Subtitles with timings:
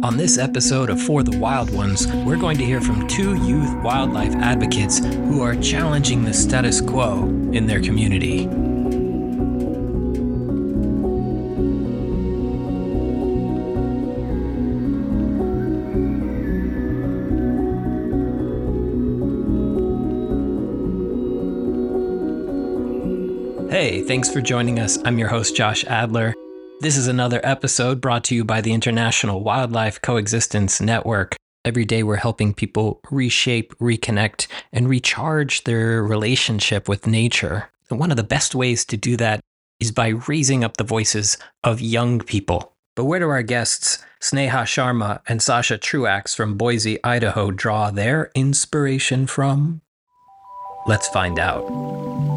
[0.00, 3.74] On this episode of For the Wild Ones, we're going to hear from two youth
[3.82, 8.44] wildlife advocates who are challenging the status quo in their community.
[23.68, 24.96] Hey, thanks for joining us.
[25.04, 26.37] I'm your host, Josh Adler.
[26.80, 31.34] This is another episode brought to you by the International Wildlife Coexistence Network.
[31.64, 37.68] Every day, we're helping people reshape, reconnect, and recharge their relationship with nature.
[37.90, 39.40] And one of the best ways to do that
[39.80, 42.72] is by raising up the voices of young people.
[42.94, 48.30] But where do our guests, Sneha Sharma and Sasha Truax from Boise, Idaho, draw their
[48.36, 49.80] inspiration from?
[50.86, 52.27] Let's find out.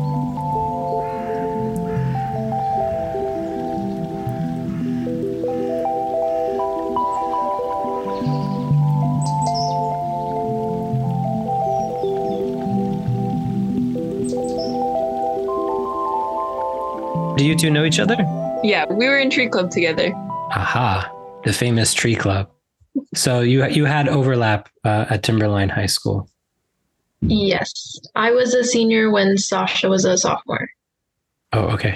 [17.42, 18.18] Do you two know each other?
[18.64, 20.14] Yeah, we were in tree club together.
[20.52, 21.12] Aha,
[21.44, 22.52] the famous tree club.
[23.16, 26.30] So you you had overlap uh, at Timberline High School.
[27.22, 30.70] Yes, I was a senior when Sasha was a sophomore.
[31.52, 31.96] Oh, okay.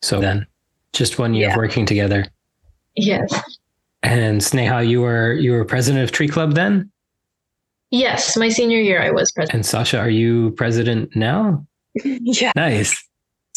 [0.00, 0.46] So then,
[0.94, 1.52] just one year Yeah.
[1.52, 2.24] of working together.
[2.96, 3.30] Yes,
[4.02, 6.90] And Sneha, you were you were president of Tree Club then,
[7.90, 9.54] yes, my senior year I was president.
[9.54, 11.66] and Sasha, are you president now?
[12.04, 13.04] yeah, Nice.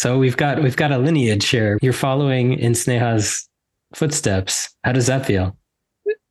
[0.01, 1.77] So we've got we've got a lineage here.
[1.79, 3.47] You're following in Sneha's
[3.93, 4.75] footsteps.
[4.83, 5.55] How does that feel?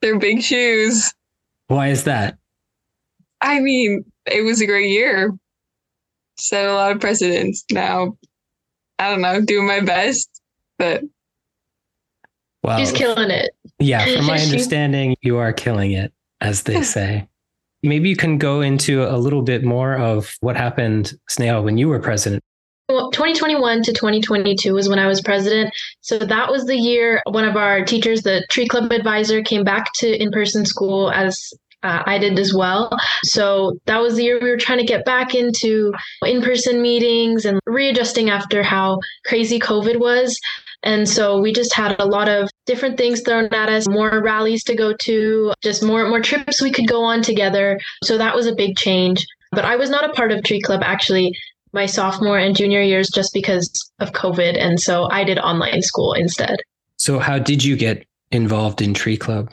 [0.02, 1.14] they're big shoes.
[1.68, 2.36] Why is that?
[3.41, 5.38] I mean, it was a great year.
[6.36, 7.64] Set a lot of precedents.
[7.70, 8.18] Now,
[8.98, 10.28] I don't know, doing my best,
[10.76, 11.04] but
[12.64, 13.52] Well, She's killing it.
[13.78, 17.28] Yeah, from my understanding, you are killing it, as they say.
[17.84, 21.86] Maybe you can go into a little bit more of what happened, Sneha, when you
[21.86, 22.42] were president.
[22.90, 25.72] Well, 2021 to 2022 was when I was president.
[26.00, 29.92] So that was the year one of our teachers, the tree club advisor, came back
[29.98, 32.90] to in person school as uh, I did as well.
[33.22, 35.92] So that was the year we were trying to get back into
[36.24, 40.36] in person meetings and readjusting after how crazy COVID was.
[40.82, 44.64] And so we just had a lot of different things thrown at us, more rallies
[44.64, 47.78] to go to, just more more trips we could go on together.
[48.02, 49.24] So that was a big change.
[49.52, 51.36] But I was not a part of Tree Club actually
[51.72, 53.70] my sophomore and junior years just because
[54.00, 54.58] of COVID.
[54.58, 56.58] And so I did online school instead.
[56.97, 59.50] So, how did you get involved in Tree Club?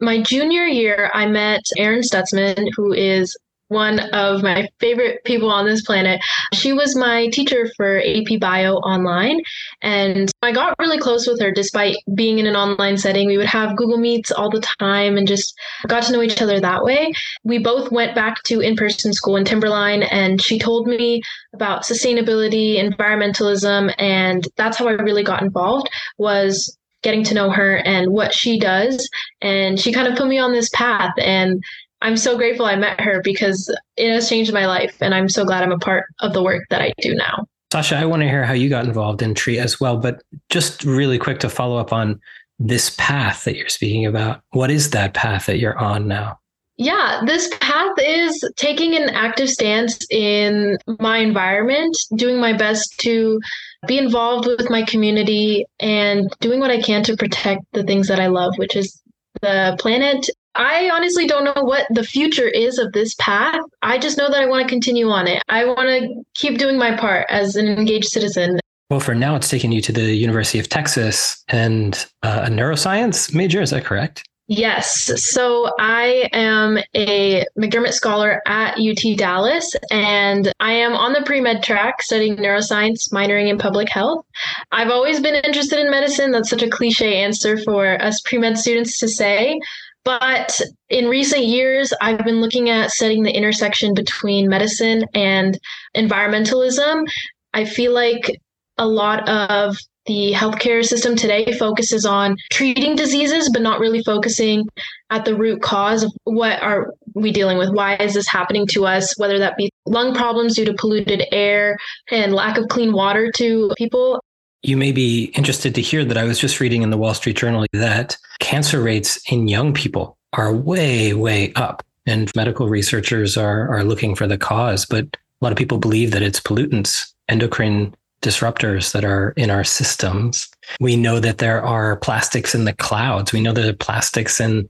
[0.00, 3.36] My junior year, I met Erin Stutzman, who is
[3.68, 6.20] one of my favorite people on this planet.
[6.52, 9.40] She was my teacher for AP Bio online,
[9.82, 13.28] and I got really close with her despite being in an online setting.
[13.28, 15.54] We would have Google Meets all the time and just
[15.86, 17.12] got to know each other that way.
[17.44, 21.22] We both went back to in person school in Timberline, and she told me
[21.54, 27.76] about sustainability, environmentalism, and that's how I really got involved was getting to know her
[27.76, 29.08] and what she does
[29.40, 31.62] and she kind of put me on this path and
[32.00, 35.44] I'm so grateful I met her because it has changed my life and I'm so
[35.44, 37.46] glad I'm a part of the work that I do now.
[37.72, 40.84] Sasha, I want to hear how you got involved in Tree as well, but just
[40.84, 42.18] really quick to follow up on
[42.58, 44.40] this path that you're speaking about.
[44.50, 46.38] What is that path that you're on now?
[46.80, 53.40] Yeah, this path is taking an active stance in my environment, doing my best to
[53.88, 58.20] be involved with my community and doing what I can to protect the things that
[58.20, 59.02] I love, which is
[59.42, 60.28] the planet.
[60.58, 63.60] I honestly don't know what the future is of this path.
[63.82, 65.42] I just know that I want to continue on it.
[65.48, 68.58] I want to keep doing my part as an engaged citizen.
[68.90, 73.34] Well, for now, it's taking you to the University of Texas and uh, a neuroscience
[73.34, 73.62] major.
[73.62, 74.24] Is that correct?
[74.50, 75.12] Yes.
[75.30, 81.42] So I am a McDermott Scholar at UT Dallas, and I am on the pre
[81.42, 84.24] med track studying neuroscience, minoring in public health.
[84.72, 86.30] I've always been interested in medicine.
[86.30, 89.60] That's such a cliche answer for us pre med students to say.
[90.08, 90.58] But
[90.88, 95.58] in recent years, I've been looking at setting the intersection between medicine and
[95.94, 97.06] environmentalism.
[97.52, 98.40] I feel like
[98.78, 99.76] a lot of
[100.06, 104.66] the healthcare system today focuses on treating diseases but not really focusing
[105.10, 107.68] at the root cause of what are we dealing with?
[107.68, 109.12] Why is this happening to us?
[109.18, 111.76] Whether that be lung problems due to polluted air
[112.10, 114.22] and lack of clean water to people
[114.62, 117.36] You may be interested to hear that I was just reading in the Wall Street
[117.36, 121.84] Journal that cancer rates in young people are way, way up.
[122.06, 126.10] And medical researchers are, are looking for the cause, but a lot of people believe
[126.10, 130.48] that it's pollutants, endocrine disruptors that are in our systems.
[130.80, 133.32] We know that there are plastics in the clouds.
[133.32, 134.68] We know there are plastics in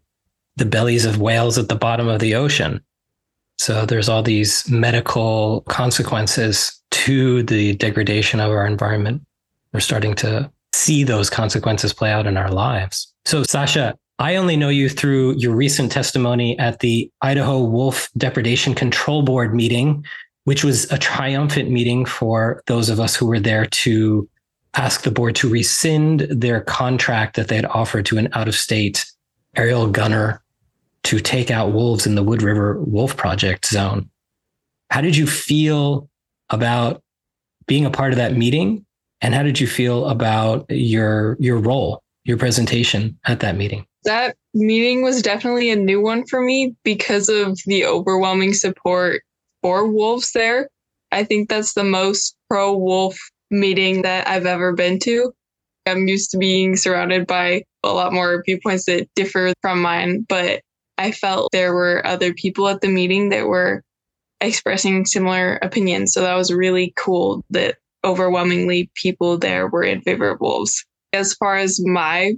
[0.57, 2.83] the bellies of whales at the bottom of the ocean.
[3.57, 9.23] So there's all these medical consequences to the degradation of our environment.
[9.73, 13.13] We're starting to see those consequences play out in our lives.
[13.25, 18.75] So, Sasha, I only know you through your recent testimony at the Idaho Wolf Depredation
[18.75, 20.05] Control Board meeting,
[20.45, 24.29] which was a triumphant meeting for those of us who were there to
[24.75, 28.55] ask the board to rescind their contract that they had offered to an out of
[28.55, 29.05] state
[29.57, 30.43] aerial gunner
[31.05, 34.11] to take out wolves in the Wood River Wolf Project zone.
[34.91, 36.09] How did you feel
[36.51, 37.03] about
[37.67, 38.85] being a part of that meeting?
[39.21, 43.87] And how did you feel about your your role, your presentation at that meeting?
[44.05, 49.23] That meeting was definitely a new one for me because of the overwhelming support
[49.63, 50.69] for wolves there.
[51.11, 53.19] I think that's the most pro wolf
[53.51, 55.33] meeting that I've ever been to.
[55.87, 60.61] I'm used to being surrounded by a lot more viewpoints that differ from mine, but
[60.99, 63.83] I felt there were other people at the meeting that were
[64.41, 66.13] expressing similar opinions.
[66.13, 70.85] So that was really cool that overwhelmingly people there were in favor of wolves.
[71.13, 72.35] As far as my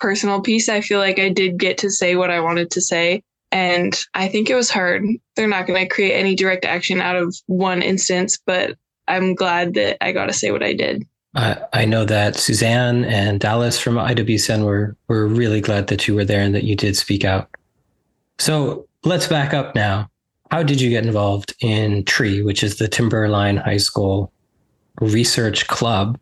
[0.00, 3.22] personal piece, I feel like I did get to say what I wanted to say.
[3.52, 5.04] And I think it was hard.
[5.36, 8.76] They're not going to create any direct action out of one instance, but
[9.06, 11.04] I'm glad that I got to say what I did.
[11.36, 16.24] I know that Suzanne and Dallas from IWCN were, were really glad that you were
[16.24, 17.50] there and that you did speak out.
[18.38, 20.08] So let's back up now.
[20.52, 24.32] How did you get involved in TREE, which is the Timberline High School
[25.00, 26.18] Research Club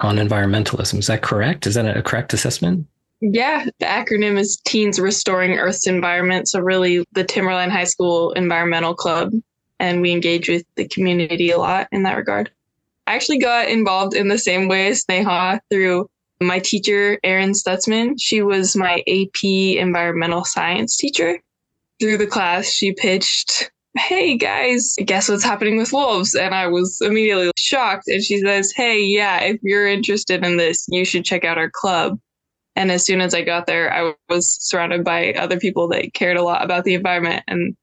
[0.00, 0.98] on Environmentalism?
[0.98, 1.66] Is that correct?
[1.66, 2.86] Is that a correct assessment?
[3.20, 6.48] Yeah, the acronym is Teens Restoring Earth's Environment.
[6.48, 9.32] So, really, the Timberline High School Environmental Club.
[9.78, 12.50] And we engage with the community a lot in that regard.
[13.06, 16.08] I actually got involved in the same way as Neha through
[16.40, 18.14] my teacher, Erin Stutzman.
[18.18, 21.38] She was my AP environmental science teacher.
[21.98, 26.34] Through the class, she pitched, Hey guys, guess what's happening with wolves?
[26.34, 28.04] And I was immediately shocked.
[28.06, 31.70] And she says, Hey, yeah, if you're interested in this, you should check out our
[31.70, 32.18] club.
[32.76, 36.36] And as soon as I got there, I was surrounded by other people that cared
[36.36, 37.76] a lot about the environment and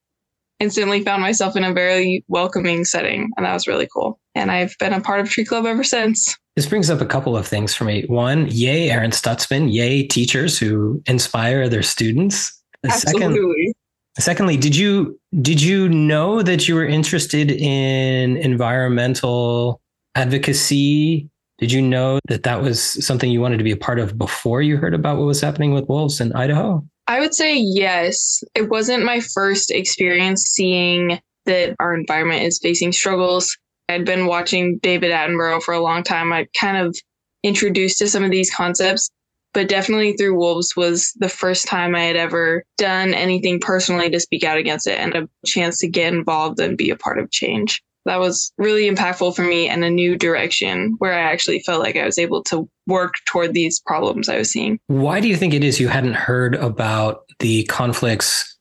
[0.59, 3.30] instantly found myself in a very welcoming setting.
[3.36, 4.19] And that was really cool.
[4.33, 6.36] And I've been a part of Tree Club ever since.
[6.56, 8.06] This brings up a couple of things for me.
[8.07, 9.71] One, yay, Erin Stutzman.
[9.71, 12.60] Yay, teachers who inspire their students.
[12.83, 13.21] Absolutely.
[13.21, 13.75] Second,
[14.19, 19.81] secondly, did you did you know that you were interested in environmental
[20.16, 24.18] advocacy did you know that that was something you wanted to be a part of
[24.18, 26.86] before you heard about what was happening with wolves in Idaho?
[27.08, 28.44] I would say yes.
[28.54, 33.58] It wasn't my first experience seeing that our environment is facing struggles.
[33.90, 36.31] I'd been watching David Attenborough for a long time.
[36.31, 36.96] I kind of
[37.44, 39.10] introduced to some of these concepts,
[39.57, 44.19] but definitely through Wolves was the first time I had ever done anything personally to
[44.19, 47.31] speak out against it and a chance to get involved and be a part of
[47.31, 51.81] change that was really impactful for me and a new direction where I actually felt
[51.81, 54.80] like I was able to work toward these problems I was seeing.
[54.86, 58.56] Why do you think it is you hadn't heard about the conflicts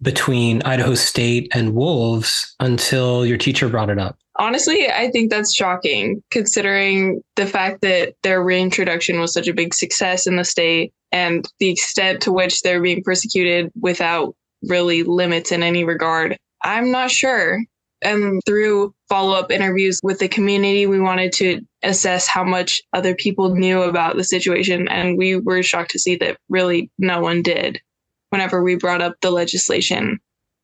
[0.00, 4.16] between Idaho State and wolves until your teacher brought it up?
[4.38, 9.72] Honestly, I think that's shocking considering the fact that their reintroduction was such a big
[9.72, 14.34] success in the state and the extent to which they're being persecuted without
[14.68, 16.36] really limits in any regard.
[16.62, 17.60] I'm not sure.
[18.02, 23.14] And through follow up interviews with the community, we wanted to assess how much other
[23.14, 24.86] people knew about the situation.
[24.88, 27.80] And we were shocked to see that really no one did.
[28.30, 30.18] Whenever we brought up the legislation,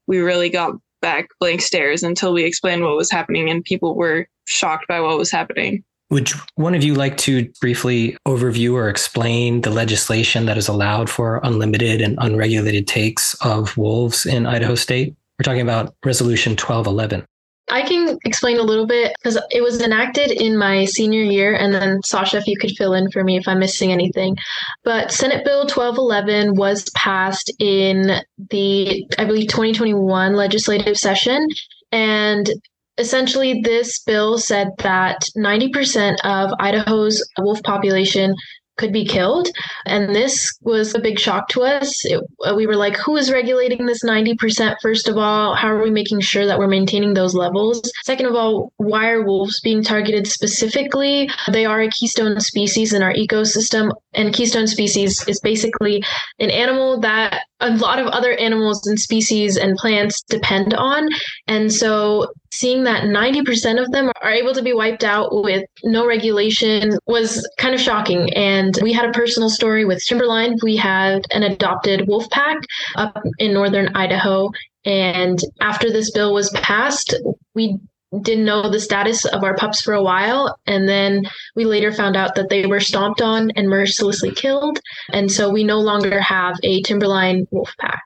[0.07, 4.27] we really got back blank stares until we explained what was happening, and people were
[4.47, 5.85] shocked by what was happening.
[6.11, 11.09] Would one of you like to briefly overview or explain the legislation that is allowed
[11.09, 15.17] for unlimited and unregulated takes of wolves in Idaho State?
[15.39, 17.25] We're talking about Resolution 1211.
[17.73, 21.55] I can explain a little bit because it was enacted in my senior year.
[21.55, 24.37] And then, Sasha, if you could fill in for me if I'm missing anything.
[24.85, 31.49] But Senate Bill 1211 was passed in the, I believe, 2021 legislative session.
[31.93, 32.51] And
[32.99, 38.35] essentially, this bill said that 90% of Idaho's wolf population
[38.83, 39.49] could be killed.
[39.87, 42.05] And this was a big shock to us.
[42.05, 44.77] It, uh, we were like, who is regulating this 90%?
[44.83, 47.81] First of all, how are we making sure that we're maintaining those levels?
[48.03, 51.31] Second of all, why are wolves being targeted specifically?
[51.51, 53.93] They are a keystone species in our ecosystem.
[54.15, 56.03] And keystone species is basically
[56.41, 61.09] an animal that a lot of other animals and species and plants depend on.
[61.47, 66.07] And so seeing that 90% of them are able to be wiped out with no
[66.07, 68.33] regulation was kind of shocking.
[68.35, 70.57] And we had a personal story with Timberline.
[70.63, 72.59] We had an adopted wolf pack
[72.97, 74.51] up in northern Idaho.
[74.85, 77.15] And after this bill was passed,
[77.55, 77.79] we
[78.21, 80.59] didn't know the status of our pups for a while.
[80.67, 81.25] And then
[81.57, 84.79] we later found out that they were stomped on and mercilessly killed.
[85.13, 88.03] And so we no longer have a Timberline wolf pack.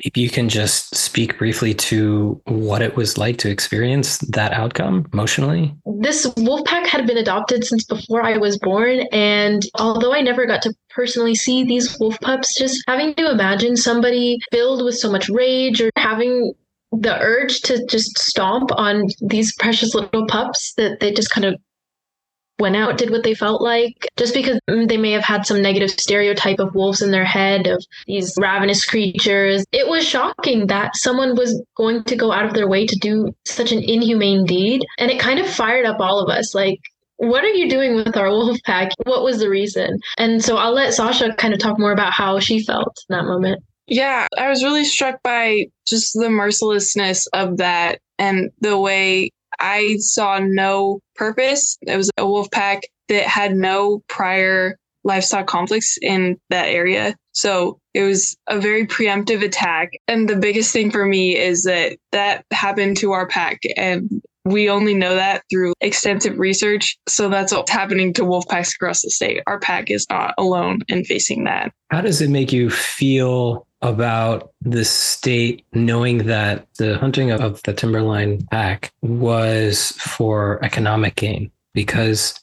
[0.00, 5.06] If you can just speak briefly to what it was like to experience that outcome
[5.12, 5.74] emotionally.
[6.00, 9.00] This wolf pack had been adopted since before I was born.
[9.12, 13.76] And although I never got to personally see these wolf pups, just having to imagine
[13.76, 16.54] somebody filled with so much rage or having
[16.92, 21.54] the urge to just stomp on these precious little pups that they just kind of
[22.60, 25.60] went out, did what they felt like, just because mm, they may have had some
[25.60, 29.64] negative stereotype of wolves in their head of these ravenous creatures.
[29.72, 33.34] It was shocking that someone was going to go out of their way to do
[33.46, 34.82] such an inhumane deed.
[34.98, 36.54] And it kind of fired up all of us.
[36.54, 36.78] Like,
[37.16, 38.92] what are you doing with our wolf pack?
[39.04, 39.98] What was the reason?
[40.18, 43.24] And so I'll let Sasha kind of talk more about how she felt in that
[43.24, 43.62] moment.
[43.86, 49.96] Yeah, I was really struck by just the mercilessness of that and the way I
[49.98, 51.76] saw no purpose.
[51.82, 57.14] It was a wolf pack that had no prior livestock conflicts in that area.
[57.32, 59.92] So it was a very preemptive attack.
[60.06, 63.60] And the biggest thing for me is that that happened to our pack.
[63.76, 66.96] And we only know that through extensive research.
[67.08, 69.42] So that's what's happening to wolf packs across the state.
[69.46, 71.72] Our pack is not alone in facing that.
[71.90, 77.72] How does it make you feel about the state knowing that the hunting of the
[77.72, 82.38] timberline pack was for economic gain because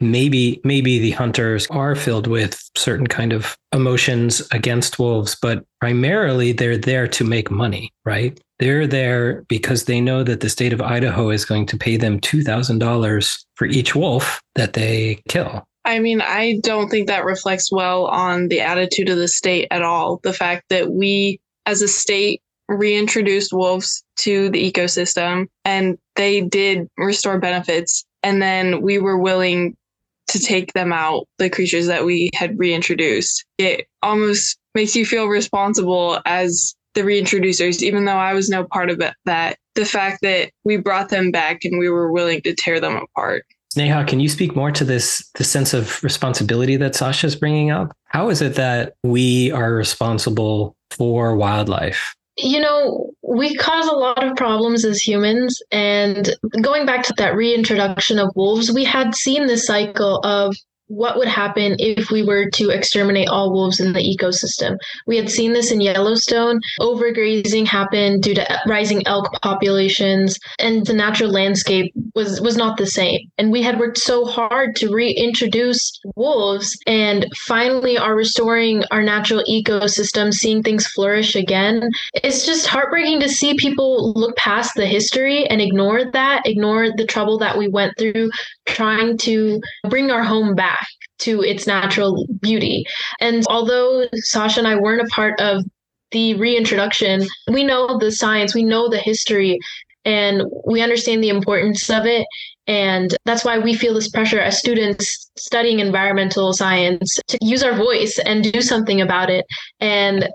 [0.00, 6.52] maybe maybe the hunters are filled with certain kind of emotions against wolves but primarily
[6.52, 8.40] they're there to make money right?
[8.58, 12.18] They're there because they know that the state of Idaho is going to pay them
[12.20, 18.04] $2000 for each wolf that they kill I mean, I don't think that reflects well
[18.08, 20.20] on the attitude of the state at all.
[20.22, 26.86] The fact that we, as a state, reintroduced wolves to the ecosystem and they did
[26.98, 28.04] restore benefits.
[28.22, 29.78] And then we were willing
[30.26, 33.46] to take them out, the creatures that we had reintroduced.
[33.56, 38.90] It almost makes you feel responsible as the reintroducers, even though I was no part
[38.90, 42.54] of it, that the fact that we brought them back and we were willing to
[42.54, 43.46] tear them apart.
[43.78, 47.96] Neha, can you speak more to this the sense of responsibility that Sasha's bringing up?
[48.06, 52.14] How is it that we are responsible for wildlife?
[52.36, 55.62] You know, we cause a lot of problems as humans.
[55.70, 56.28] And
[56.60, 60.56] going back to that reintroduction of wolves, we had seen this cycle of
[60.88, 64.76] what would happen if we were to exterminate all wolves in the ecosystem.
[65.06, 66.60] We had seen this in Yellowstone.
[66.80, 72.86] Overgrazing happened due to rising elk populations, and the natural landscape was was not the
[72.86, 73.20] same.
[73.38, 79.44] And we had worked so hard to reintroduce wolves, and finally are restoring our natural
[79.48, 81.90] ecosystem, seeing things flourish again.
[82.14, 87.06] It's just heartbreaking to see people look past the history and ignore that, ignore the
[87.06, 88.30] trouble that we went through
[88.68, 90.86] trying to bring our home back
[91.18, 92.84] to its natural beauty.
[93.20, 95.64] And although Sasha and I weren't a part of
[96.10, 99.58] the reintroduction, we know the science, we know the history,
[100.04, 102.26] and we understand the importance of it.
[102.66, 107.74] And that's why we feel this pressure as students studying environmental science to use our
[107.74, 109.44] voice and do something about it
[109.80, 110.28] and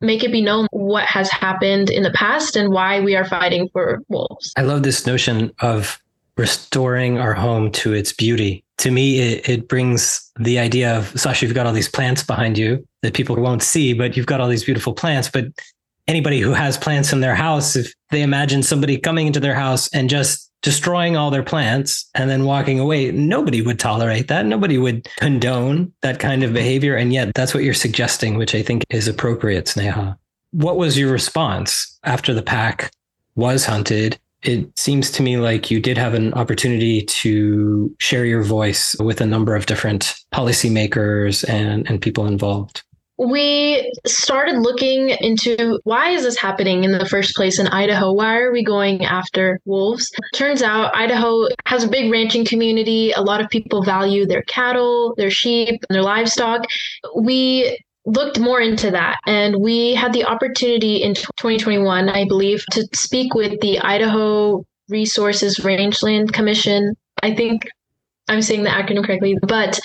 [0.00, 3.68] make it be known what has happened in the past and why we are fighting
[3.72, 4.52] for wolves.
[4.56, 6.00] I love this notion of
[6.38, 8.64] restoring our home to its beauty.
[8.78, 12.56] To me, it, it brings the idea of Sasha, you've got all these plants behind
[12.56, 15.28] you that people won't see, but you've got all these beautiful plants.
[15.28, 15.46] But
[16.06, 19.88] anybody who has plants in their house, if they imagine somebody coming into their house
[19.88, 24.46] and just destroying all their plants and then walking away, nobody would tolerate that.
[24.46, 26.96] Nobody would condone that kind of behavior.
[26.96, 30.16] And yet that's what you're suggesting, which I think is appropriate, Sneha.
[30.52, 32.92] What was your response after the pack
[33.34, 34.18] was hunted?
[34.42, 39.20] It seems to me like you did have an opportunity to share your voice with
[39.20, 42.82] a number of different policymakers and, and people involved.
[43.20, 48.12] We started looking into why is this happening in the first place in Idaho?
[48.12, 50.08] Why are we going after wolves?
[50.34, 53.10] Turns out Idaho has a big ranching community.
[53.10, 56.64] A lot of people value their cattle, their sheep, and their livestock.
[57.16, 57.76] We
[58.08, 59.18] looked more into that.
[59.26, 65.60] And we had the opportunity in 2021, I believe, to speak with the Idaho Resources
[65.60, 66.94] Rangeland Commission.
[67.22, 67.68] I think
[68.28, 69.78] I'm saying the acronym correctly, but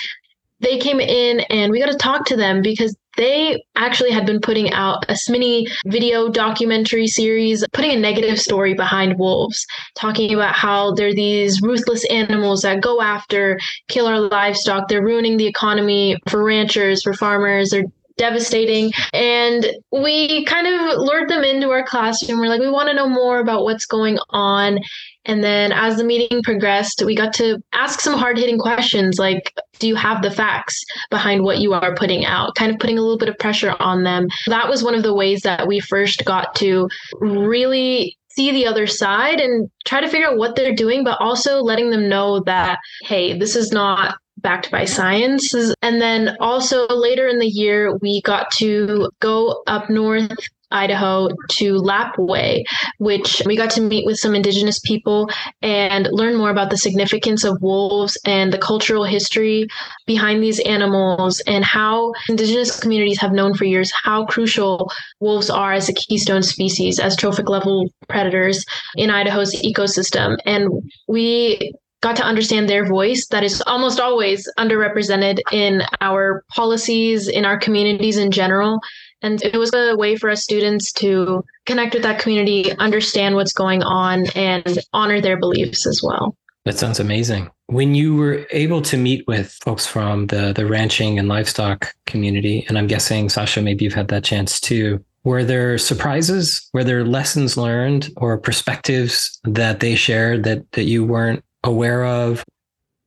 [0.60, 4.40] they came in and we got to talk to them because they actually had been
[4.40, 9.66] putting out a mini video documentary series, putting a negative story behind wolves,
[9.96, 14.88] talking about how they're these ruthless animals that go after, kill our livestock.
[14.88, 17.70] They're ruining the economy for ranchers, for farmers.
[17.70, 17.84] They're
[18.18, 18.92] devastating.
[19.14, 22.40] And we kind of lured them into our classroom.
[22.40, 24.80] We're like, we want to know more about what's going on.
[25.26, 29.54] And then as the meeting progressed, we got to ask some hard hitting questions like,
[29.80, 32.56] do you have the facts behind what you are putting out?
[32.56, 34.28] Kind of putting a little bit of pressure on them.
[34.48, 36.90] That was one of the ways that we first got to
[37.20, 41.60] really see the other side and try to figure out what they're doing, but also
[41.60, 45.54] letting them know that, hey, this is not backed by science.
[45.82, 50.32] And then also later in the year, we got to go up north
[50.74, 52.64] Idaho to Lapwai,
[52.98, 55.30] which we got to meet with some indigenous people
[55.62, 59.68] and learn more about the significance of wolves and the cultural history
[60.08, 65.74] behind these animals and how indigenous communities have known for years how crucial wolves are
[65.74, 70.38] as a keystone species, as trophic level predators in Idaho's ecosystem.
[70.46, 70.70] And
[71.08, 71.72] we
[72.04, 77.58] got to understand their voice that is almost always underrepresented in our policies, in our
[77.58, 78.80] communities in general.
[79.22, 83.54] And it was a way for us students to connect with that community, understand what's
[83.54, 86.36] going on, and honor their beliefs as well.
[86.66, 87.50] That sounds amazing.
[87.68, 92.66] When you were able to meet with folks from the, the ranching and livestock community,
[92.68, 96.70] and I'm guessing, Sasha, maybe you've had that chance too, were there surprises?
[96.74, 102.44] Were there lessons learned or perspectives that they shared that, that you weren't aware of?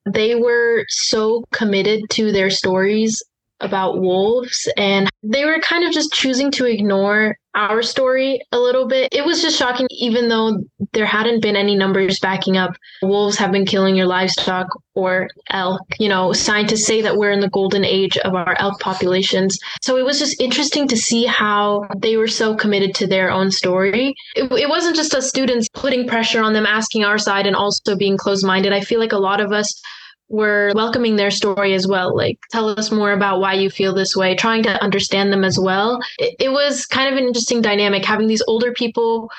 [0.04, 3.22] They were so committed to their stories
[3.60, 8.86] about wolves and they were kind of just choosing to ignore our story a little
[8.86, 9.08] bit.
[9.12, 10.58] It was just shocking, even though
[10.92, 12.72] there hadn't been any numbers backing up
[13.02, 15.80] wolves have been killing your livestock or elk.
[15.98, 19.58] You know, scientists say that we're in the golden age of our elk populations.
[19.82, 23.50] So it was just interesting to see how they were so committed to their own
[23.50, 24.14] story.
[24.36, 27.96] It, it wasn't just us students putting pressure on them, asking our side, and also
[27.96, 28.72] being closed minded.
[28.72, 29.80] I feel like a lot of us
[30.28, 32.16] were welcoming their story as well.
[32.16, 35.58] Like, tell us more about why you feel this way, trying to understand them as
[35.58, 36.00] well.
[36.18, 39.30] It, it, was kind of an interesting dynamic having these older people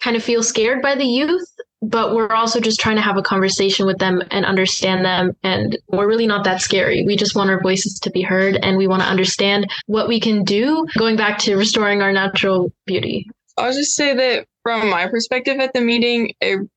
[0.00, 1.46] kind of feel scared by the youth,
[1.82, 5.36] but we're also just trying to have a conversation with them and understand them.
[5.42, 7.04] And we're really not that scary.
[7.04, 10.18] We just want our voices to be heard and we want to understand what we
[10.18, 13.28] can do going back to restoring our natural beauty.
[13.58, 16.68] I'll just say that from my perspective at the meeting, it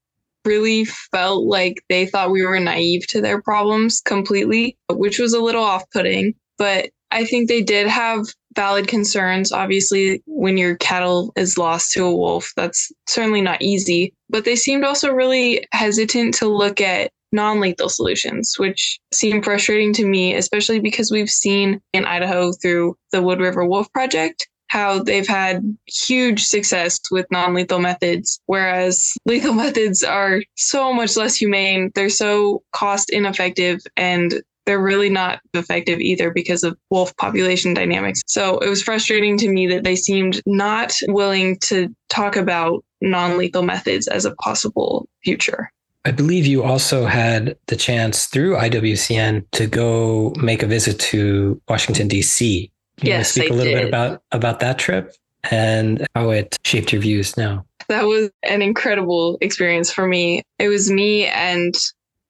[0.46, 5.42] really felt like they thought we were naive to their problems completely, which was a
[5.42, 6.34] little off putting.
[6.58, 9.52] But I think they did have valid concerns.
[9.52, 14.14] Obviously, when your cattle is lost to a wolf, that's certainly not easy.
[14.30, 19.94] But they seemed also really hesitant to look at non lethal solutions, which seemed frustrating
[19.94, 25.04] to me, especially because we've seen in Idaho through the Wood River Wolf Project how
[25.04, 31.36] they've had huge success with non lethal methods, whereas lethal methods are so much less
[31.36, 31.92] humane.
[31.96, 38.22] They're so cost ineffective and they're really not effective either because of wolf population dynamics.
[38.26, 43.38] So it was frustrating to me that they seemed not willing to talk about non
[43.38, 45.72] lethal methods as a possible future.
[46.04, 51.60] I believe you also had the chance through IWCN to go make a visit to
[51.68, 52.72] Washington, D.C.
[52.98, 53.82] Can yes, you speak I a little did.
[53.82, 55.14] bit about about that trip
[55.52, 57.66] and how it shaped your views now?
[57.88, 60.42] That was an incredible experience for me.
[60.60, 61.76] It was me and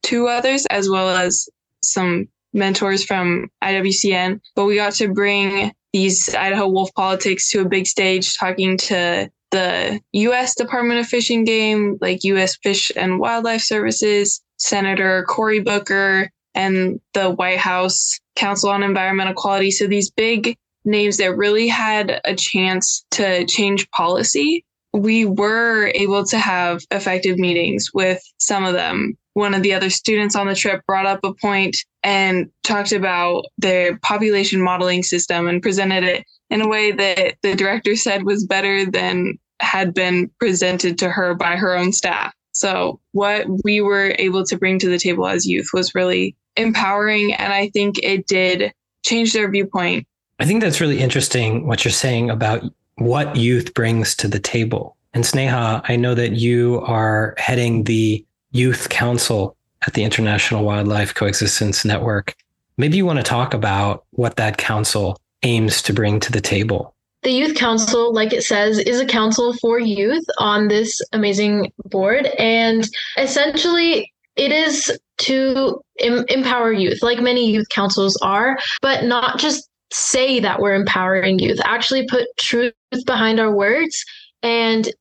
[0.04, 1.48] two others, as well as
[1.82, 4.42] some mentors from IWCN.
[4.56, 9.32] But we got to bring these Idaho wolf politics to a big stage, talking to
[9.52, 10.56] the U.S.
[10.56, 12.58] Department of Fish and Game, like U.S.
[12.58, 19.72] Fish and Wildlife Services, Senator Cory Booker, and the White House Council on Environmental Quality.
[19.72, 24.64] So these big names that really had a chance to change policy.
[24.94, 29.18] We were able to have effective meetings with some of them.
[29.34, 33.46] One of the other students on the trip brought up a point and talked about
[33.58, 38.46] their population modeling system and presented it in a way that the director said was
[38.46, 42.34] better than had been presented to her by her own staff.
[42.52, 47.34] So, what we were able to bring to the table as youth was really empowering.
[47.34, 50.08] And I think it did change their viewpoint.
[50.40, 52.64] I think that's really interesting what you're saying about
[52.96, 54.98] what youth brings to the table.
[55.14, 61.14] And Sneha, I know that you are heading the youth council at the International Wildlife
[61.14, 62.36] Coexistence Network.
[62.78, 66.94] Maybe you want to talk about what that council aims to bring to the table.
[67.24, 72.28] The Youth Council, like it says, is a council for youth on this amazing board.
[72.38, 72.88] And
[73.18, 79.70] essentially, it is to em- empower youth, like many youth councils are, but not just
[79.92, 82.74] say that we're empowering youth, actually put truth
[83.06, 84.04] behind our words
[84.44, 84.92] and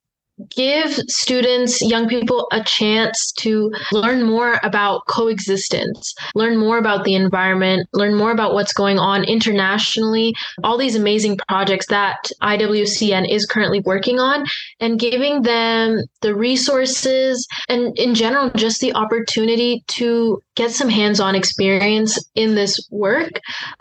[0.51, 7.14] give students, young people, a chance to learn more about coexistence, learn more about the
[7.14, 13.47] environment, learn more about what's going on internationally, all these amazing projects that IWCN is
[13.47, 14.44] currently working on,
[14.81, 21.20] and giving them the resources and, in general, just the opportunity to get some hands
[21.20, 23.31] on experience in this work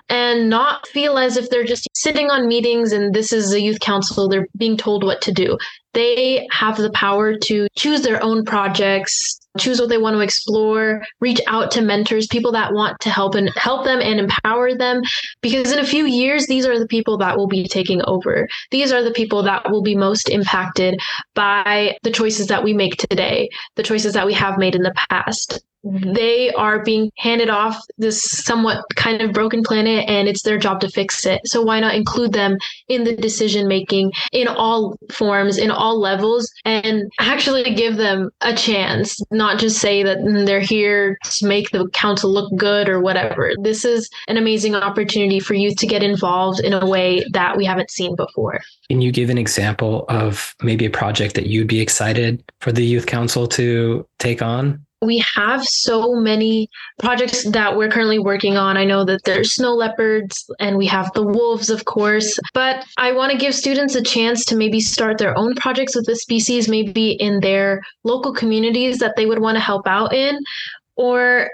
[0.10, 3.80] and not feel as if they're just sitting on meetings and this is a youth
[3.80, 5.58] council, they're being told what to do.
[5.94, 11.04] They have the power to choose their own projects, choose what they want to explore,
[11.20, 15.02] reach out to mentors, people that want to help and help them and empower them.
[15.42, 18.48] Because in a few years, these are the people that will be taking over.
[18.72, 21.00] These are the people that will be most impacted
[21.36, 24.94] by the choices that we make today, the choices that we have made in the
[25.10, 26.14] past Mm-hmm.
[26.14, 30.80] they are being handed off this somewhat kind of broken planet and it's their job
[30.80, 31.42] to fix it.
[31.46, 36.50] So why not include them in the decision making in all forms, in all levels,
[36.64, 41.70] and actually give them a chance, not just say that mm, they're here to make
[41.72, 43.52] the council look good or whatever.
[43.62, 47.66] This is an amazing opportunity for youth to get involved in a way that we
[47.66, 48.62] haven't seen before.
[48.90, 52.86] Can you give an example of maybe a project that you'd be excited for the
[52.86, 54.86] youth council to take on?
[55.06, 58.78] We have so many projects that we're currently working on.
[58.78, 63.12] I know that there's snow leopards and we have the wolves, of course, but I
[63.12, 66.68] want to give students a chance to maybe start their own projects with the species,
[66.68, 70.40] maybe in their local communities that they would want to help out in.
[70.96, 71.50] Or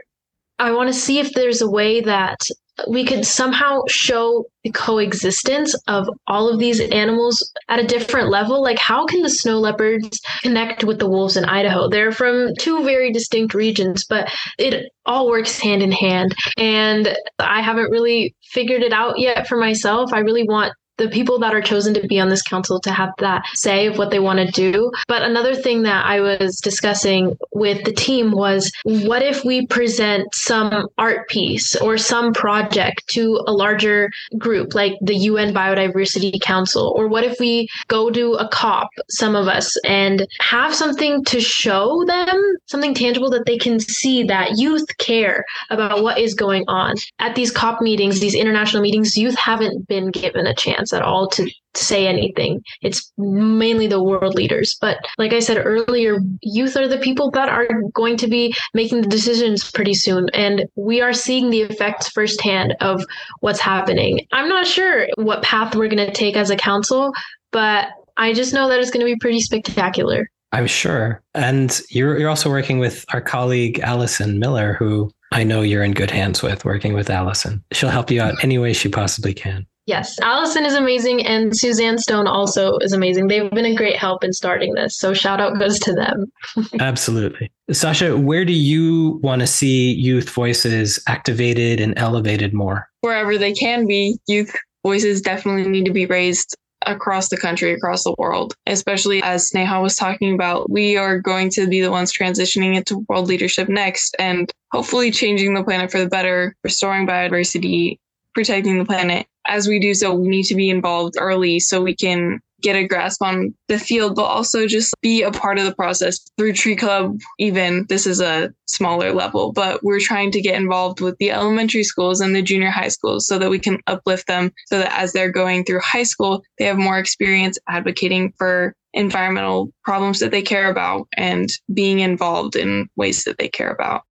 [0.60, 2.40] I want to see if there's a way that
[2.88, 8.62] we could somehow show the coexistence of all of these animals at a different level.
[8.62, 11.90] Like, how can the snow leopards connect with the wolves in Idaho?
[11.90, 16.36] They're from two very distinct regions, but it all works hand in hand.
[16.58, 20.14] And I haven't really figured it out yet for myself.
[20.14, 23.10] I really want the people that are chosen to be on this council to have
[23.20, 24.92] that say of what they want to do.
[25.08, 30.36] But another thing that I was discussing with the team was what if we present
[30.36, 36.94] some art piece or some project to a larger group like the UN Biodiversity Council?
[36.96, 41.40] Or what if we go to a COP, some of us, and have something to
[41.40, 46.66] show them, something tangible that they can see that youth care about what is going
[46.68, 46.96] on?
[47.20, 51.28] At these COP meetings, these international meetings, youth haven't been given a chance at all
[51.30, 52.62] to say anything.
[52.82, 54.78] It's mainly the world leaders.
[54.80, 59.02] But like I said earlier, youth are the people that are going to be making
[59.02, 60.30] the decisions pretty soon.
[60.34, 63.04] And we are seeing the effects firsthand of
[63.42, 64.26] what's happening.
[64.32, 67.12] I'm not sure what path we're going to take as a council,
[67.52, 70.30] but I just know that it's going to be pretty spectacular.
[70.52, 71.22] I'm sure.
[71.36, 75.94] And you're, you're also working with our colleague, Allison Miller, who I know you're in
[75.94, 77.64] good hands with working with Allison.
[77.72, 79.68] She'll help you out any way she possibly can.
[79.90, 83.28] Yes, Allison is amazing, and Suzanne Stone also is amazing.
[83.28, 84.96] They've been a great help in starting this.
[84.96, 86.32] So shout out goes to them.
[86.80, 87.52] Absolutely.
[87.72, 92.88] Sasha, where do you want to see youth voices activated and elevated more?
[93.02, 98.04] Wherever they can be, youth voices definitely need to be raised across the country, across
[98.04, 100.70] the world, especially as Sneha was talking about.
[100.70, 105.56] We are going to be the ones transitioning into world leadership next and hopefully changing
[105.56, 107.98] the planet for the better, restoring biodiversity,
[108.36, 109.26] protecting the planet.
[109.50, 112.88] As we do so, we need to be involved early so we can get a
[112.88, 116.76] grasp on the field, but also just be a part of the process through Tree
[116.76, 117.18] Club.
[117.40, 121.84] Even this is a smaller level, but we're trying to get involved with the elementary
[121.84, 125.14] schools and the junior high schools so that we can uplift them so that as
[125.14, 130.42] they're going through high school, they have more experience advocating for environmental problems that they
[130.42, 134.04] care about and being involved in ways that they care about.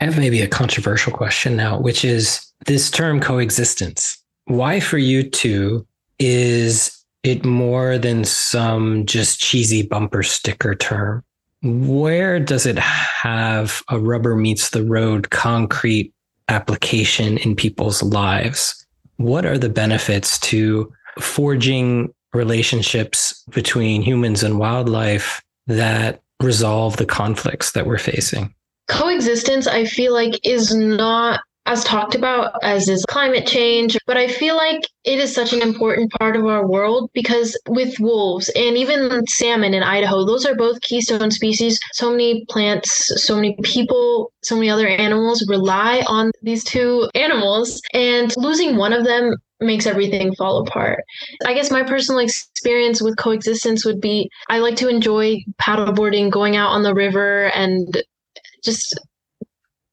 [0.00, 4.22] I have maybe a controversial question now, which is this term coexistence.
[4.48, 5.86] Why for you two
[6.18, 11.22] is it more than some just cheesy bumper sticker term?
[11.62, 16.14] Where does it have a rubber meets the road concrete
[16.48, 18.86] application in people's lives?
[19.18, 27.72] What are the benefits to forging relationships between humans and wildlife that resolve the conflicts
[27.72, 28.54] that we're facing?
[28.88, 33.96] Coexistence, I feel like, is not as talked about as is climate change.
[34.06, 38.00] But I feel like it is such an important part of our world because with
[38.00, 41.78] wolves and even salmon in Idaho, those are both keystone species.
[41.92, 47.82] So many plants, so many people, so many other animals rely on these two animals.
[47.92, 51.04] And losing one of them makes everything fall apart.
[51.44, 56.56] I guess my personal experience with coexistence would be I like to enjoy paddleboarding, going
[56.56, 58.02] out on the river and
[58.64, 58.98] just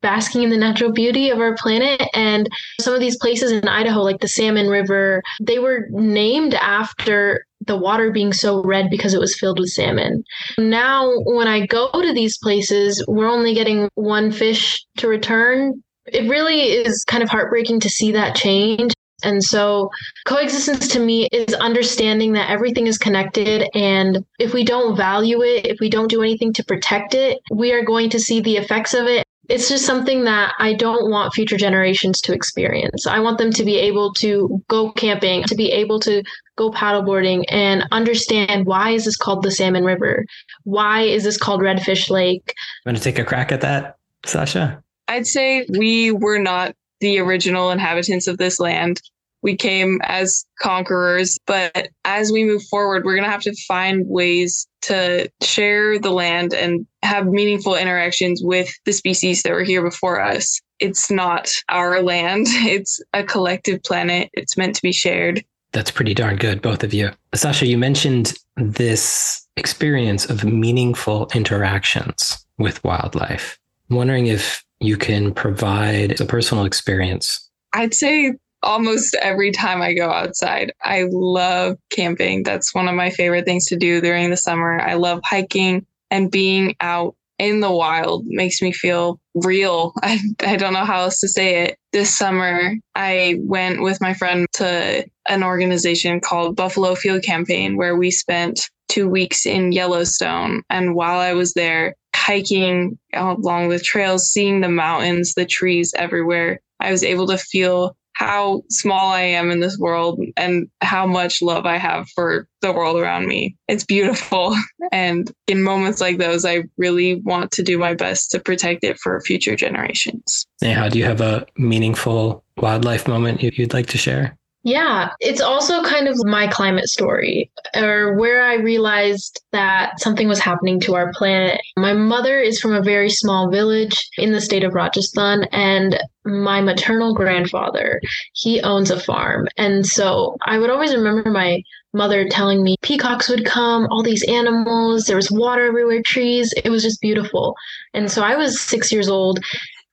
[0.05, 1.99] basking in the natural beauty of our planet.
[2.13, 2.47] And
[2.79, 7.75] some of these places in Idaho, like the Salmon River, they were named after the
[7.75, 10.23] water being so red because it was filled with salmon.
[10.59, 15.81] Now, when I go to these places, we're only getting one fish to return.
[16.05, 18.93] It really is kind of heartbreaking to see that change.
[19.23, 19.89] And so,
[20.27, 23.67] coexistence to me is understanding that everything is connected.
[23.73, 27.71] And if we don't value it, if we don't do anything to protect it, we
[27.71, 31.33] are going to see the effects of it it's just something that I don't want
[31.33, 33.05] future generations to experience.
[33.07, 36.23] I want them to be able to go camping, to be able to
[36.57, 40.25] go paddleboarding and understand why is this called the Salmon River?
[40.63, 42.53] Why is this called Redfish Lake?
[42.85, 44.81] I'm going to take a crack at that, Sasha?
[45.07, 49.01] I'd say we were not the original inhabitants of this land
[49.45, 51.37] we came as conquerors.
[51.45, 56.09] But as we move forward, we're going to have to find ways to share the
[56.09, 60.59] land and have meaningful interactions with the species that were here before us.
[60.79, 64.31] It's not our land, it's a collective planet.
[64.33, 65.45] It's meant to be shared.
[65.73, 67.11] That's pretty darn good, both of you.
[67.35, 73.59] Sasha, you mentioned this experience of meaningful interactions with wildlife.
[73.91, 77.47] I'm wondering if you can provide a personal experience.
[77.73, 78.33] I'd say
[78.65, 80.73] almost every time I go outside.
[80.83, 82.43] I love camping.
[82.43, 84.79] That's one of my favorite things to do during the summer.
[84.79, 89.93] I love hiking and being out in the wild makes me feel real.
[90.01, 91.77] I, I don't know how else to say it.
[91.91, 97.95] This summer, I went with my friend to an organization called Buffalo Field Campaign, where
[97.95, 100.61] we spent two weeks in Yellowstone.
[100.69, 106.59] And while I was there, hiking along the trails, seeing the mountains, the trees everywhere,
[106.79, 111.41] I was able to feel how small I am in this world and how much
[111.41, 113.55] love I have for the world around me.
[113.67, 114.55] It's beautiful.
[114.91, 118.99] And in moments like those, I really want to do my best to protect it
[118.99, 120.45] for future generations.
[120.61, 124.37] Neha, do you have a meaningful wildlife moment you'd like to share?
[124.65, 130.39] Yeah, it's also kind of my climate story, or where I realized that something was
[130.39, 131.61] happening to our planet.
[131.77, 136.61] My mother is from a very small village in the state of Rajasthan, and my
[136.61, 138.01] maternal grandfather,
[138.33, 139.47] he owns a farm.
[139.55, 141.61] And so I would always remember my
[141.93, 146.51] mother telling me peacocks would come, all these animals, there was water everywhere, trees.
[146.63, 147.55] It was just beautiful.
[147.93, 149.45] And so I was six years old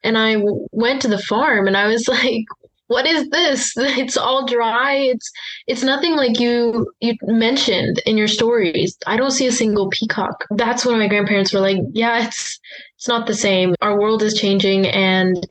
[0.02, 0.36] and I
[0.72, 2.44] went to the farm and I was like,
[2.92, 3.74] what is this?
[4.02, 4.94] It's all dry.
[4.94, 5.30] It's
[5.66, 8.96] it's nothing like you you mentioned in your stories.
[9.06, 10.46] I don't see a single peacock.
[10.50, 12.60] That's when my grandparents were like yeah it's
[12.96, 13.74] it's not the same.
[13.80, 15.46] Our world is changing and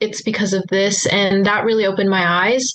[0.00, 1.06] it's because of this.
[1.06, 2.72] And that really opened my eyes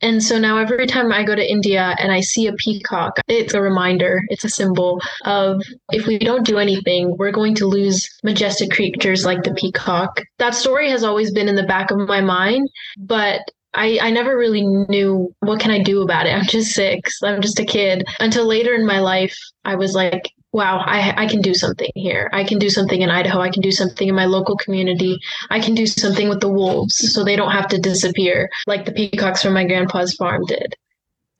[0.00, 3.54] and so now every time I go to India and I see a peacock, it's
[3.54, 8.08] a reminder, it's a symbol of if we don't do anything, we're going to lose
[8.22, 10.20] majestic creatures like the peacock.
[10.38, 13.42] That story has always been in the back of my mind, but
[13.74, 16.34] I, I never really knew what can I do about it.
[16.34, 17.22] I'm just six.
[17.22, 18.06] I'm just a kid.
[18.18, 22.30] Until later in my life, I was like, wow, I, I can do something here.
[22.32, 23.40] I can do something in Idaho.
[23.40, 25.20] I can do something in my local community.
[25.50, 28.92] I can do something with the wolves so they don't have to disappear like the
[28.92, 30.74] peacocks from my grandpa's farm did.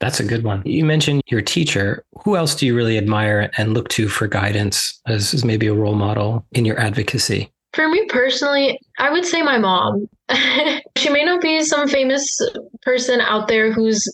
[0.01, 0.62] That's a good one.
[0.64, 2.05] You mentioned your teacher.
[2.25, 5.75] Who else do you really admire and look to for guidance as, as maybe a
[5.75, 7.51] role model in your advocacy?
[7.73, 10.09] For me personally, I would say my mom.
[10.97, 12.38] she may not be some famous
[12.83, 14.09] person out there who's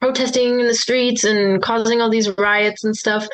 [0.00, 3.26] protesting in the streets and causing all these riots and stuff,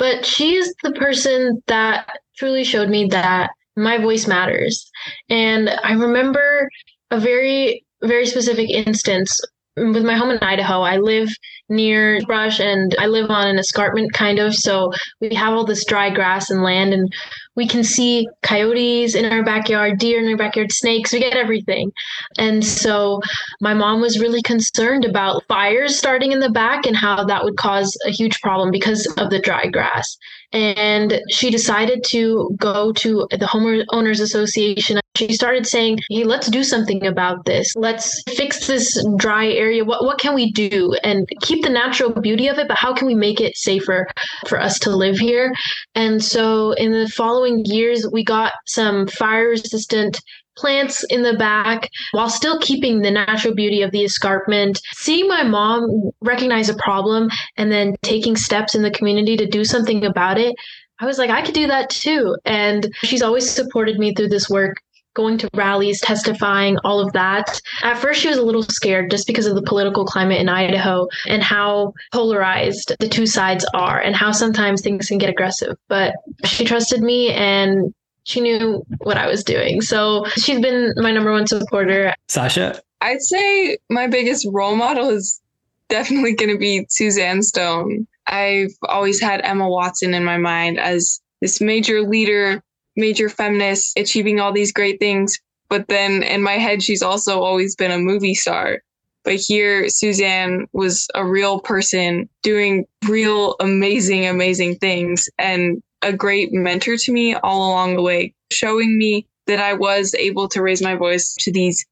[0.00, 2.08] but she is the person that
[2.38, 4.90] truly showed me that my voice matters.
[5.28, 6.68] And I remember
[7.10, 9.38] a very, very specific instance
[9.76, 10.80] with my home in Idaho.
[10.80, 11.28] I live
[11.68, 14.54] near brush and I live on an escarpment kind of.
[14.54, 17.12] So we have all this dry grass and land and
[17.56, 21.92] we can see coyotes in our backyard, deer in our backyard, snakes, we get everything.
[22.38, 23.20] And so
[23.60, 27.56] my mom was really concerned about fires starting in the back and how that would
[27.56, 30.16] cause a huge problem because of the dry grass.
[30.52, 35.00] And she decided to go to the homeowners association.
[35.16, 37.74] She started saying, Hey, let's do something about this.
[37.76, 39.84] Let's fix this dry area.
[39.84, 40.94] What, what can we do?
[41.02, 44.06] And keep the natural beauty of it, but how can we make it safer
[44.46, 45.52] for us to live here?
[45.94, 50.20] And so in the following following years, we got some fire resistant
[50.60, 54.80] plants in the back while still keeping the natural beauty of the escarpment.
[54.92, 59.64] Seeing my mom recognize a problem and then taking steps in the community to do
[59.64, 60.54] something about it,
[61.00, 62.36] I was like, I could do that too.
[62.44, 64.76] And she's always supported me through this work.
[65.16, 67.60] Going to rallies, testifying, all of that.
[67.82, 71.08] At first, she was a little scared just because of the political climate in Idaho
[71.26, 75.76] and how polarized the two sides are, and how sometimes things can get aggressive.
[75.88, 77.92] But she trusted me and
[78.24, 79.80] she knew what I was doing.
[79.80, 82.14] So she's been my number one supporter.
[82.28, 82.80] Sasha?
[83.00, 85.40] I'd say my biggest role model is
[85.88, 88.06] definitely going to be Suzanne Stone.
[88.26, 92.62] I've always had Emma Watson in my mind as this major leader,
[92.96, 95.38] major feminist, achieving all these great things.
[95.68, 98.82] But then in my head, she's also always been a movie star.
[99.24, 106.52] But here, Suzanne was a real person doing real amazing, amazing things and a great
[106.52, 110.82] mentor to me all along the way, showing me that I was able to raise
[110.82, 111.84] my voice to these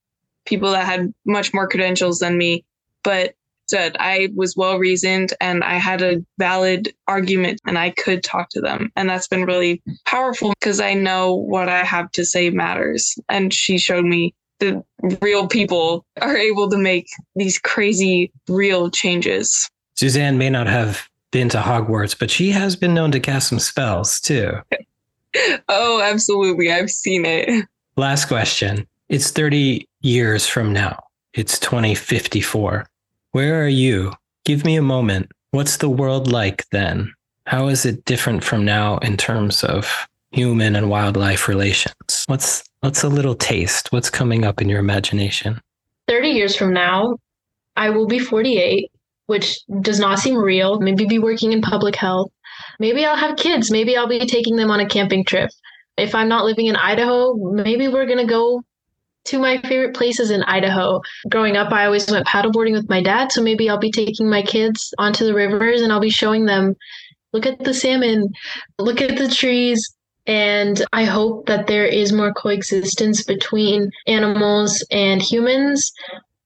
[0.46, 2.64] people that had much more credentials than me,
[3.04, 3.34] but
[3.70, 8.48] that I was well reasoned and I had a valid argument and I could talk
[8.50, 8.90] to them.
[8.96, 13.14] And that's been really powerful because I know what I have to say matters.
[13.28, 14.82] And she showed me that
[15.20, 19.68] real people are able to make these crazy, real changes.
[19.96, 23.58] Suzanne may not have been to Hogwarts, but she has been known to cast some
[23.58, 24.52] spells too.
[25.68, 26.72] oh, absolutely.
[26.72, 27.66] I've seen it.
[27.96, 28.86] Last question.
[29.08, 31.02] It's 30 years from now.
[31.34, 32.86] It's 2054.
[33.32, 34.12] Where are you?
[34.44, 35.30] Give me a moment.
[35.50, 37.12] What's the world like then?
[37.46, 42.24] How is it different from now in terms of human and wildlife relations?
[42.26, 43.92] What's what's a little taste?
[43.92, 45.60] What's coming up in your imagination?
[46.08, 47.16] 30 years from now,
[47.76, 48.90] I will be 48,
[49.28, 50.80] which does not seem real.
[50.80, 52.30] Maybe be working in public health.
[52.80, 53.70] Maybe I'll have kids.
[53.70, 55.50] Maybe I'll be taking them on a camping trip.
[55.98, 58.62] If I'm not living in Idaho, maybe we're going to go
[59.26, 61.00] to my favorite places in Idaho.
[61.28, 63.30] Growing up, I always went paddleboarding with my dad.
[63.30, 66.74] So maybe I'll be taking my kids onto the rivers and I'll be showing them
[67.34, 68.28] look at the salmon,
[68.78, 69.94] look at the trees.
[70.26, 75.92] And I hope that there is more coexistence between animals and humans.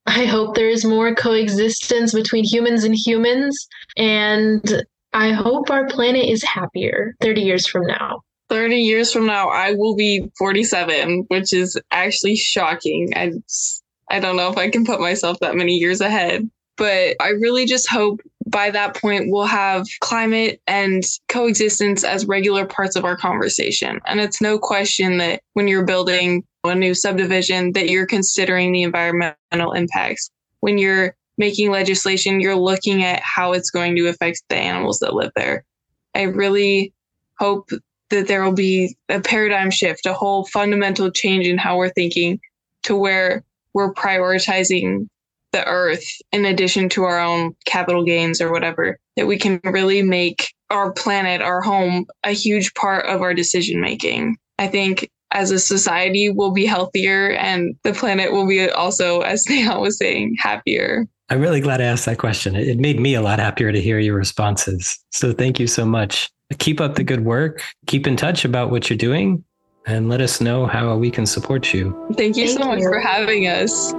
[0.06, 3.66] I hope there is more coexistence between humans and humans.
[3.96, 8.22] And I hope our planet is happier 30 years from now.
[8.48, 13.10] 30 years from now, I will be 47, which is actually shocking.
[13.16, 13.32] I,
[14.10, 17.64] I don't know if I can put myself that many years ahead, but I really
[17.64, 23.16] just hope by that point we'll have climate and coexistence as regular parts of our
[23.16, 24.00] conversation.
[24.06, 28.82] And it's no question that when you're building a new subdivision that you're considering the
[28.82, 30.30] environmental impacts.
[30.60, 35.14] When you're making legislation, you're looking at how it's going to affect the animals that
[35.14, 35.64] live there.
[36.14, 36.92] I really
[37.38, 37.70] hope
[38.10, 42.38] that there will be a paradigm shift, a whole fundamental change in how we're thinking
[42.84, 45.08] to where we're prioritizing
[45.52, 50.02] the earth in addition to our own capital gains or whatever, that we can really
[50.02, 54.36] make our planet, our home, a huge part of our decision making.
[54.58, 59.44] I think as a society we'll be healthier and the planet will be also, as
[59.48, 61.06] Sneha was saying, happier.
[61.30, 62.54] I'm really glad I asked that question.
[62.54, 64.98] It made me a lot happier to hear your responses.
[65.10, 67.62] So thank you so much keep up the good work.
[67.86, 69.44] Keep in touch about what you're doing
[69.86, 71.92] and let us know how we can support you.
[72.16, 73.92] Thank you Thank so much for having us.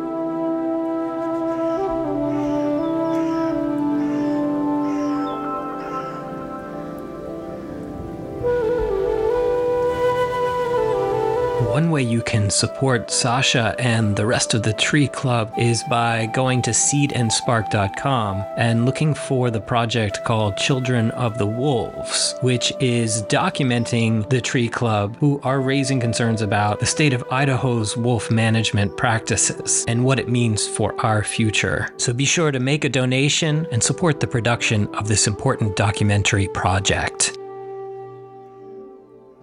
[11.84, 16.28] One way you can support Sasha and the rest of the Tree Club is by
[16.28, 23.24] going to seedandspark.com and looking for the project called Children of the Wolves, which is
[23.24, 28.96] documenting the Tree Club who are raising concerns about the state of Idaho's wolf management
[28.96, 31.89] practices and what it means for our future.
[31.98, 36.48] So be sure to make a donation and support the production of this important documentary
[36.48, 37.38] project.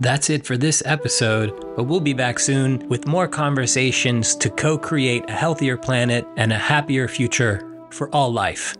[0.00, 4.78] That's it for this episode, but we'll be back soon with more conversations to co
[4.78, 8.74] create a healthier planet and a happier future for all life.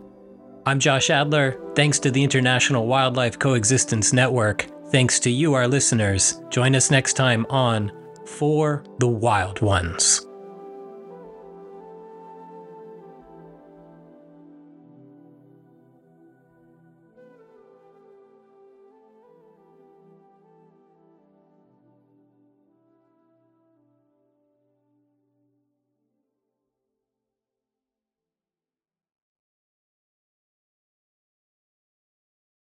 [0.65, 1.59] I'm Josh Adler.
[1.75, 4.65] Thanks to the International Wildlife Coexistence Network.
[4.87, 6.41] Thanks to you, our listeners.
[6.49, 7.91] Join us next time on
[8.25, 10.25] For the Wild Ones.